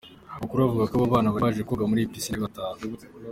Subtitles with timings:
[0.35, 2.79] Amakuru avuga ko abo bana bari baje koga muri iyi piscine ari batanu.